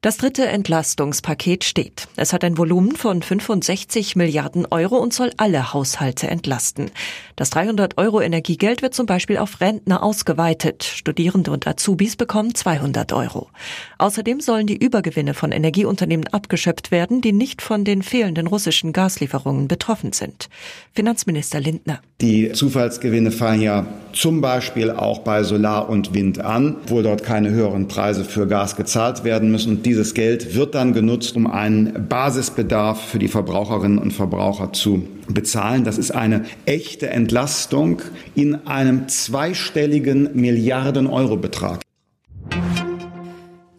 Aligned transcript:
Das 0.00 0.16
dritte 0.16 0.46
Entlastungspaket 0.46 1.64
steht. 1.64 2.06
Es 2.14 2.32
hat 2.32 2.44
ein 2.44 2.56
Volumen 2.56 2.94
von 2.94 3.20
65 3.20 4.14
Milliarden 4.14 4.64
Euro 4.70 4.94
und 4.98 5.12
soll 5.12 5.32
alle 5.38 5.72
Haushalte 5.72 6.28
entlasten. 6.28 6.92
Das 7.34 7.50
300 7.50 7.98
Euro 7.98 8.20
Energiegeld 8.20 8.80
wird 8.80 8.94
zum 8.94 9.06
Beispiel 9.06 9.38
auf 9.38 9.60
Rentner 9.60 10.04
ausgeweitet. 10.04 10.84
Studierende 10.84 11.50
und 11.50 11.66
Azubis 11.66 12.14
bekommen 12.14 12.54
200 12.54 13.12
Euro. 13.12 13.48
Außerdem 13.98 14.40
sollen 14.40 14.68
die 14.68 14.76
Übergewinne 14.76 15.34
von 15.34 15.50
Energieunternehmen 15.50 16.28
abgeschöpft 16.28 16.92
werden, 16.92 17.20
die 17.20 17.32
nicht 17.32 17.60
von 17.60 17.84
den 17.84 18.02
fehlenden 18.02 18.46
russischen 18.46 18.92
Gaslieferungen 18.92 19.66
betroffen 19.66 20.12
sind. 20.12 20.48
Finanzminister 20.94 21.58
Lindner. 21.58 22.00
Die 22.20 22.52
Zufallsgewinne 22.52 23.32
fallen 23.32 23.62
ja 23.62 23.86
zum 24.12 24.40
Beispiel 24.40 24.90
auch 24.90 25.20
bei 25.20 25.44
Solar 25.44 25.88
und 25.88 26.14
Wind 26.14 26.40
an, 26.40 26.76
wo 26.86 27.02
dort 27.02 27.22
keine 27.22 27.50
höheren 27.50 27.86
Preise 27.86 28.24
für 28.24 28.46
Gas 28.46 28.74
gezahlt 28.74 29.22
werden 29.22 29.50
müssen. 29.52 29.84
Dieses 29.88 30.12
Geld 30.12 30.54
wird 30.54 30.74
dann 30.74 30.92
genutzt, 30.92 31.34
um 31.34 31.46
einen 31.46 32.08
Basisbedarf 32.10 33.08
für 33.08 33.18
die 33.18 33.28
Verbraucherinnen 33.28 33.96
und 33.96 34.12
Verbraucher 34.12 34.74
zu 34.74 35.08
bezahlen. 35.28 35.82
Das 35.84 35.96
ist 35.96 36.10
eine 36.10 36.44
echte 36.66 37.08
Entlastung 37.08 38.02
in 38.34 38.66
einem 38.66 39.08
zweistelligen 39.08 40.28
Milliarden-Euro-Betrag. 40.34 41.80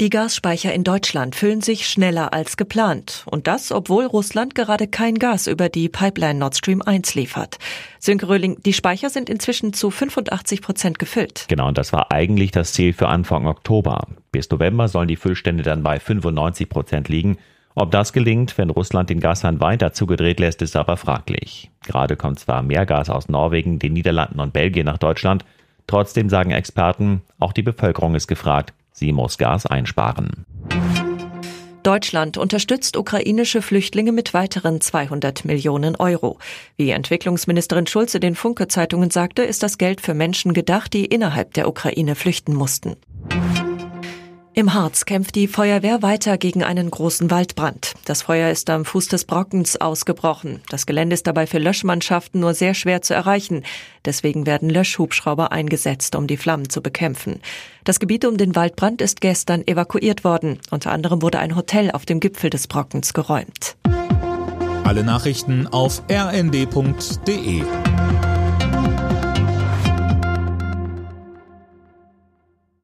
Die 0.00 0.10
Gasspeicher 0.10 0.72
in 0.72 0.84
Deutschland 0.84 1.34
füllen 1.34 1.60
sich 1.60 1.88
schneller 1.88 2.32
als 2.32 2.56
geplant. 2.56 3.24
Und 3.28 3.48
das, 3.48 3.72
obwohl 3.72 4.04
Russland 4.04 4.54
gerade 4.54 4.86
kein 4.86 5.16
Gas 5.16 5.48
über 5.48 5.68
die 5.68 5.88
Pipeline 5.88 6.38
Nord 6.38 6.56
Stream 6.56 6.82
1 6.82 7.16
liefert. 7.16 7.58
Sönke 7.98 8.28
Röhling, 8.28 8.62
die 8.64 8.74
Speicher 8.74 9.10
sind 9.10 9.28
inzwischen 9.28 9.72
zu 9.72 9.90
85 9.90 10.62
Prozent 10.62 11.00
gefüllt. 11.00 11.46
Genau, 11.48 11.66
und 11.66 11.78
das 11.78 11.92
war 11.92 12.12
eigentlich 12.12 12.52
das 12.52 12.74
Ziel 12.74 12.92
für 12.92 13.08
Anfang 13.08 13.48
Oktober. 13.48 14.06
Bis 14.30 14.48
November 14.50 14.86
sollen 14.86 15.08
die 15.08 15.16
Füllstände 15.16 15.64
dann 15.64 15.82
bei 15.82 15.98
95 15.98 16.68
Prozent 16.68 17.08
liegen. 17.08 17.36
Ob 17.74 17.90
das 17.90 18.12
gelingt, 18.12 18.56
wenn 18.56 18.70
Russland 18.70 19.10
den 19.10 19.18
Gashahn 19.18 19.60
weiter 19.60 19.92
zugedreht 19.92 20.38
lässt, 20.38 20.62
ist 20.62 20.76
aber 20.76 20.96
fraglich. 20.96 21.72
Gerade 21.84 22.14
kommt 22.14 22.38
zwar 22.38 22.62
mehr 22.62 22.86
Gas 22.86 23.10
aus 23.10 23.28
Norwegen, 23.28 23.80
den 23.80 23.94
Niederlanden 23.94 24.38
und 24.38 24.52
Belgien 24.52 24.86
nach 24.86 24.98
Deutschland. 24.98 25.44
Trotzdem 25.88 26.28
sagen 26.28 26.52
Experten, 26.52 27.22
auch 27.40 27.52
die 27.52 27.62
Bevölkerung 27.62 28.14
ist 28.14 28.28
gefragt. 28.28 28.74
Sie 28.98 29.12
muss 29.12 29.38
Gas 29.38 29.64
einsparen. 29.64 30.44
Deutschland 31.84 32.36
unterstützt 32.36 32.96
ukrainische 32.96 33.62
Flüchtlinge 33.62 34.10
mit 34.10 34.34
weiteren 34.34 34.80
200 34.80 35.44
Millionen 35.44 35.94
Euro. 35.94 36.38
Wie 36.76 36.90
Entwicklungsministerin 36.90 37.86
Schulze 37.86 38.18
den 38.18 38.34
Funke-Zeitungen 38.34 39.10
sagte, 39.10 39.42
ist 39.42 39.62
das 39.62 39.78
Geld 39.78 40.00
für 40.00 40.14
Menschen 40.14 40.52
gedacht, 40.52 40.92
die 40.92 41.06
innerhalb 41.06 41.54
der 41.54 41.68
Ukraine 41.68 42.16
flüchten 42.16 42.54
mussten. 42.54 42.96
Im 44.58 44.74
Harz 44.74 45.04
kämpft 45.04 45.36
die 45.36 45.46
Feuerwehr 45.46 46.02
weiter 46.02 46.36
gegen 46.36 46.64
einen 46.64 46.90
großen 46.90 47.30
Waldbrand. 47.30 47.94
Das 48.06 48.22
Feuer 48.22 48.50
ist 48.50 48.68
am 48.70 48.84
Fuß 48.84 49.06
des 49.06 49.24
Brockens 49.24 49.80
ausgebrochen. 49.80 50.62
Das 50.68 50.84
Gelände 50.84 51.14
ist 51.14 51.28
dabei 51.28 51.46
für 51.46 51.60
Löschmannschaften 51.60 52.40
nur 52.40 52.54
sehr 52.54 52.74
schwer 52.74 53.00
zu 53.00 53.14
erreichen. 53.14 53.62
Deswegen 54.04 54.46
werden 54.46 54.68
Löschhubschrauber 54.68 55.52
eingesetzt, 55.52 56.16
um 56.16 56.26
die 56.26 56.36
Flammen 56.36 56.70
zu 56.70 56.82
bekämpfen. 56.82 57.38
Das 57.84 58.00
Gebiet 58.00 58.24
um 58.24 58.36
den 58.36 58.56
Waldbrand 58.56 59.00
ist 59.00 59.20
gestern 59.20 59.64
evakuiert 59.64 60.24
worden. 60.24 60.58
Unter 60.72 60.90
anderem 60.90 61.22
wurde 61.22 61.38
ein 61.38 61.54
Hotel 61.54 61.92
auf 61.92 62.04
dem 62.04 62.18
Gipfel 62.18 62.50
des 62.50 62.66
Brockens 62.66 63.14
geräumt. 63.14 63.76
Alle 64.82 65.04
Nachrichten 65.04 65.68
auf 65.68 66.02
rnd.de 66.10 67.62